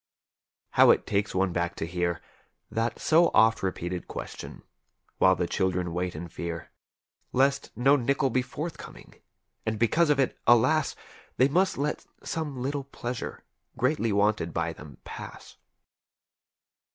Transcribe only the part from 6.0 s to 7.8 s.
in fear Lest